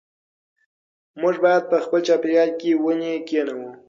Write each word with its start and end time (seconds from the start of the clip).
موږ 1.21 1.35
باید 1.43 1.63
په 1.71 1.77
خپل 1.85 1.99
چاپېریال 2.07 2.49
کې 2.59 2.69
ونې 2.83 3.13
کېنوو. 3.27 3.67